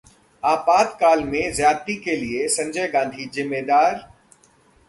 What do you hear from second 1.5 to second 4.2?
ज्यादती के लिए संजय गांधी जिम्मेदार?